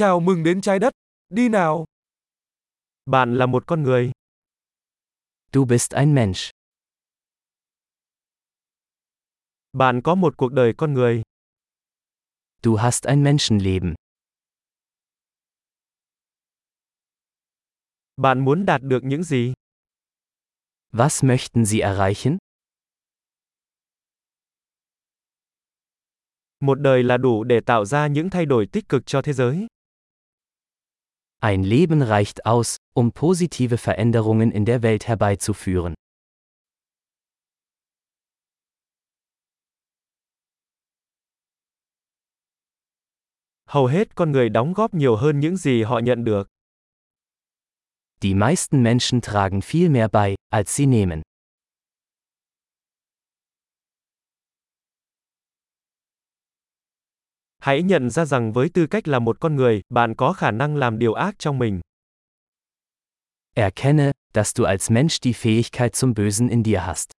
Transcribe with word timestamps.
Chào 0.00 0.20
mừng 0.20 0.42
đến 0.42 0.60
trái 0.60 0.78
đất. 0.78 0.92
Đi 1.28 1.48
nào. 1.48 1.84
Bạn 3.06 3.34
là 3.38 3.46
một 3.46 3.66
con 3.66 3.82
người. 3.82 4.12
Du 5.52 5.64
bist 5.64 5.92
ein 5.92 6.14
Mensch. 6.14 6.50
Bạn 9.72 10.00
có 10.04 10.14
một 10.14 10.36
cuộc 10.36 10.52
đời 10.52 10.74
con 10.78 10.94
người. 10.94 11.22
Du 12.62 12.76
hast 12.76 13.06
ein 13.06 13.24
Menschenleben. 13.24 13.94
Bạn 18.16 18.44
muốn 18.44 18.66
đạt 18.66 18.82
được 18.82 19.00
những 19.04 19.22
gì? 19.22 19.52
Was 20.92 21.26
möchten 21.26 21.64
Sie 21.64 21.80
erreichen? 21.80 22.38
Một 26.60 26.80
đời 26.80 27.02
là 27.02 27.16
đủ 27.16 27.44
để 27.44 27.60
tạo 27.66 27.84
ra 27.84 28.06
những 28.06 28.30
thay 28.30 28.46
đổi 28.46 28.66
tích 28.72 28.88
cực 28.88 29.02
cho 29.06 29.22
thế 29.22 29.32
giới. 29.32 29.66
Ein 31.42 31.62
Leben 31.62 32.02
reicht 32.02 32.44
aus, 32.44 32.76
um 32.94 33.12
positive 33.12 33.78
Veränderungen 33.78 34.50
in 34.50 34.66
der 34.66 34.82
Welt 34.82 35.08
herbeizuführen. 35.08 35.94
Hầu 43.66 43.86
hết 43.86 44.14
con 44.14 44.32
người 44.32 44.48
đóng 44.48 44.72
góp 44.72 44.94
nhiều 44.94 45.16
hơn 45.16 45.40
những 45.40 45.56
gì 45.56 45.82
họ 45.82 45.98
nhận 45.98 46.24
được. 46.24 46.48
Die 48.22 48.34
meisten 48.34 48.82
Menschen 48.82 49.20
tragen 49.20 49.62
viel 49.62 49.88
mehr 49.88 50.08
bei, 50.08 50.34
als 50.50 50.76
sie 50.76 50.86
nehmen. 50.86 51.22
Hãy 57.60 57.82
nhận 57.82 58.10
ra 58.10 58.24
rằng 58.24 58.52
với 58.52 58.68
tư 58.74 58.86
cách 58.86 59.08
là 59.08 59.18
một 59.18 59.40
con 59.40 59.56
người, 59.56 59.82
bạn 59.88 60.14
có 60.14 60.32
khả 60.32 60.50
năng 60.50 60.76
làm 60.76 60.98
điều 60.98 61.12
ác 61.14 61.38
trong 61.38 61.58
mình. 61.58 61.80
Erkenne, 63.54 64.12
dass 64.32 64.56
du 64.56 64.64
als 64.64 64.90
Mensch 64.90 65.24
die 65.24 65.32
Fähigkeit 65.32 65.90
zum 65.90 66.14
Bösen 66.14 66.48
in 66.48 66.62
dir 66.62 66.80
hast. 66.80 67.10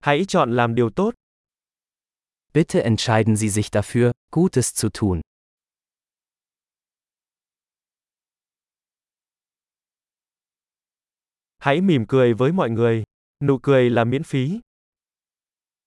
Hãy 0.00 0.24
chọn 0.28 0.56
làm 0.56 0.74
điều 0.74 0.90
tốt. 0.90 1.14
Bitte 2.54 2.82
entscheiden 2.82 3.36
Sie 3.36 3.48
sich 3.48 3.70
dafür, 3.72 4.12
Gutes 4.30 4.74
zu 4.74 4.90
tun. 4.90 5.20
Hãy 11.58 11.80
mỉm 11.80 12.04
cười 12.08 12.34
với 12.34 12.52
mọi 12.52 12.70
người. 12.70 13.04
Nụ 13.40 13.58
cười 13.62 13.90
là 13.90 14.04
miễn 14.04 14.22
phí. 14.22 14.60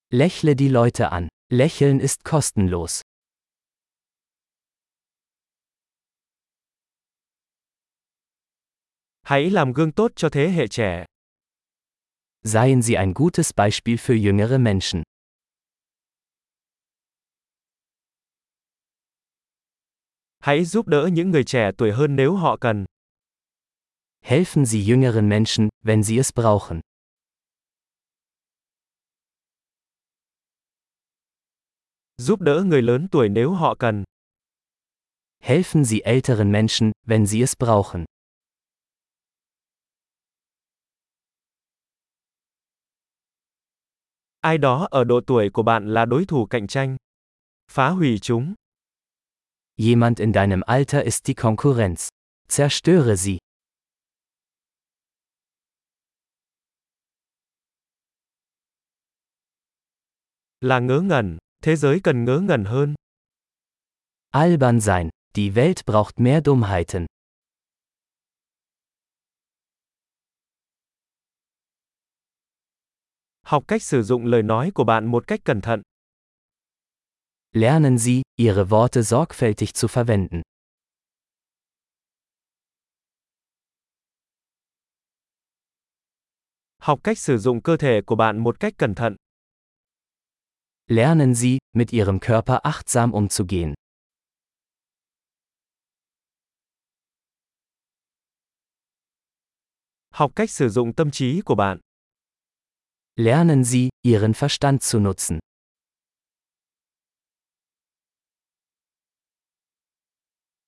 Lächle 0.10 0.54
die 0.54 0.70
Leute 0.70 1.06
an. 1.06 1.28
Lächeln 1.50 2.00
ist 2.00 2.24
kostenlos. 2.24 3.02
Hãy 9.22 9.50
làm 9.50 9.74
gương 9.74 9.92
tốt 9.92 10.12
cho 10.16 10.30
thế 10.30 10.50
hệ 10.50 10.68
trẻ. 10.68 11.06
Seien 12.44 12.82
Sie 12.82 12.96
ein 12.96 13.14
gutes 13.14 13.52
Beispiel 13.56 13.98
für 13.98 14.16
jüngere 14.16 14.64
Menschen. 14.64 15.04
Hãy 20.40 20.66
giúp 20.66 20.88
đỡ 20.88 21.10
những 21.14 21.32
người 21.32 21.44
trẻ 21.44 21.72
tuổi 21.78 21.92
hơn 21.92 22.16
nếu 22.16 22.36
họ 22.36 22.58
cần. 22.58 22.86
Helfen 24.22 24.66
Sie 24.66 24.82
jüngeren 24.84 25.28
Menschen, 25.28 25.70
wenn 25.84 26.04
sie 26.04 26.18
es 26.18 26.32
brauchen. 26.32 26.82
Giúp 32.18 32.42
đỡ 32.42 32.64
người 32.66 32.82
lớn 32.82 33.08
tuổi 33.12 33.30
nếu 33.30 33.52
họ 33.54 33.76
cần. 33.80 34.04
Helfen 35.40 35.84
Sie 35.84 36.02
älteren 36.02 36.52
Menschen, 36.52 36.92
wenn 37.08 37.26
sie 37.26 37.42
es 37.42 37.54
brauchen. 37.60 38.06
Ai 44.42 44.58
đó 44.58 44.88
ở 44.92 45.04
độ 45.04 45.22
tuổi 45.28 45.50
của 45.54 45.64
bạn 45.64 45.94
là 45.94 46.06
đối 46.06 46.26
thủ 46.26 46.46
cạnh 46.46 46.68
tranh. 46.68 46.98
Phá 47.72 47.90
hủy 47.90 48.20
chúng. 48.22 48.54
Jemand 49.78 50.16
in 50.18 50.32
deinem 50.32 50.62
Alter 50.62 51.06
ist 51.06 51.28
die 51.28 51.36
Konkurrenz. 51.36 52.10
Zerstöre 52.48 53.16
sie. 53.16 53.38
Là 60.62 60.80
ngớ 60.80 61.02
ngẩn, 61.02 61.38
thế 61.64 61.76
giới 61.76 62.00
cần 62.04 62.26
ngớ 62.26 62.40
ngẩn 62.40 62.66
hơn. 62.66 62.96
Albern 64.30 64.82
sein, 64.82 65.10
die 65.34 65.50
Welt 65.50 65.84
braucht 65.86 66.20
mehr 66.20 66.42
Dummheiten. 66.46 67.06
Học 73.42 73.64
cách 73.68 73.84
sử 73.84 74.04
dụng 74.04 74.26
lời 74.26 74.44
nói 74.44 74.72
của 74.74 74.84
bạn 74.84 75.06
một 75.06 75.28
cách 75.28 75.40
cẩn 75.46 75.62
thận. 75.62 75.82
Lernen 77.52 77.98
Sie, 77.98 78.22
Ihre 78.36 78.64
Worte 78.64 79.02
sorgfältig 79.02 79.74
zu 79.74 79.88
verwenden. 79.88 80.42
Học 86.78 87.00
cách 87.04 87.18
sử 87.18 87.38
dụng 87.38 87.62
cơ 87.62 87.78
thể 87.78 88.02
của 88.06 88.16
bạn 88.16 88.38
một 88.38 88.60
cách 88.60 88.74
cẩn 88.78 88.96
thận. 88.96 89.16
Lernen 90.92 91.36
Sie, 91.36 91.60
mit 91.74 91.94
Ihrem 91.94 92.20
Körper 92.20 92.66
achtsam 92.66 93.14
umzugehen. 93.14 93.74
Học 100.10 100.32
cách 100.36 100.50
sử 100.50 100.70
dụng 100.70 100.94
tâm 100.96 101.12
trí 101.12 101.42
của 101.46 101.56
bạn. 101.56 101.80
Lernen 103.16 103.64
Sie, 103.64 103.90
Ihren 104.02 104.34
Verstand 104.34 104.82
zu 104.82 105.00
nutzen. 105.00 105.40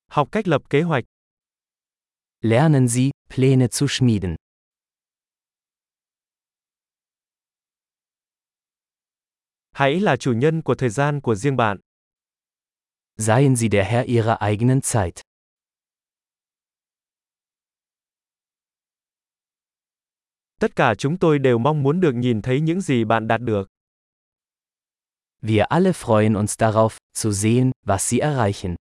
Học 0.08 0.30
cách 0.32 0.48
lập 0.48 0.62
kế 0.70 0.82
hoạch. 0.82 1.04
Lernen 2.42 2.88
Sie, 2.88 3.12
Pläne 3.30 3.68
zu 3.68 3.88
schmieden. 3.88 4.36
Hãy 9.74 10.00
là 10.00 10.16
chủ 10.16 10.34
nhân 10.34 10.62
của 10.62 10.76
thời 10.76 10.90
gian 10.90 11.22
của 11.22 11.36
riêng 11.36 11.56
bạn. 11.56 11.78
Seien 13.18 13.56
Sie 13.56 13.70
der 13.70 13.88
Herr 13.88 14.08
Ihrer 14.08 14.38
eigenen 14.40 14.82
Zeit. 14.82 15.22
Tất 20.60 20.76
cả 20.76 20.96
chúng 20.96 21.18
tôi 21.18 21.40
đều 21.40 21.58
mong 21.58 21.84
muốn 21.84 22.00
được 22.00 22.12
nhìn 22.16 22.42
thấy 22.42 22.62
những 22.62 22.82
gì 22.82 23.04
bạn 23.04 23.28
đạt 23.28 23.42
được. 23.42 23.70
Wir 25.42 25.64
alle 25.70 25.92
freuen 25.92 26.36
uns 26.36 26.56
darauf, 26.58 26.98
zu 27.16 27.32
sehen, 27.32 27.72
was 27.86 27.98
Sie 27.98 28.20
erreichen. 28.20 28.76